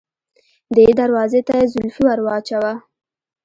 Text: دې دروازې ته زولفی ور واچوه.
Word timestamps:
دې 0.75 0.87
دروازې 0.99 1.41
ته 1.47 1.55
زولفی 1.71 2.01
ور 2.05 2.19
واچوه. 2.25 2.71